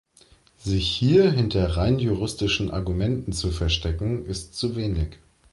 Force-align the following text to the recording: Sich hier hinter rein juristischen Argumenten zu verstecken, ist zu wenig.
Sich 0.57 0.87
hier 0.89 1.29
hinter 1.31 1.77
rein 1.77 1.99
juristischen 1.99 2.71
Argumenten 2.71 3.33
zu 3.33 3.51
verstecken, 3.51 4.25
ist 4.25 4.55
zu 4.55 4.75
wenig. 4.75 5.19